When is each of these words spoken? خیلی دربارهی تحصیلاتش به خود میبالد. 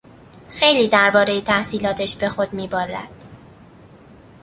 خیلی 0.49 0.87
دربارهی 0.87 1.41
تحصیلاتش 1.41 2.15
به 2.15 2.29
خود 2.29 2.53
میبالد. 2.53 3.23